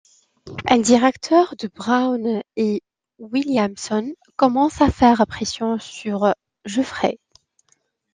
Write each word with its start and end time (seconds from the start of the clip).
Un 0.67 0.79
directeur 0.79 1.53
de 1.59 1.67
Brown 1.67 2.41
& 2.81 3.19
Williamson 3.19 4.13
commence 4.35 4.81
à 4.81 4.89
faire 4.89 5.27
pression 5.27 5.77
sur 5.77 6.33
Jeffrey. 6.65 7.19